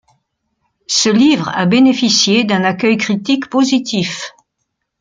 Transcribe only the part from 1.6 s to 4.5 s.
bénéficié d'un accueil critique positif.